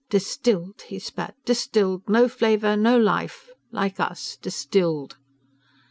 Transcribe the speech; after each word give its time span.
"Distilled," 0.09 0.81
he 0.87 0.97
spat. 0.97 1.35
"Distilled... 1.45 2.01
no 2.09 2.27
flavor... 2.27 2.75
no 2.75 2.97
life... 2.97 3.51
like 3.71 3.99
us... 3.99 4.35
distilled." 4.41 5.17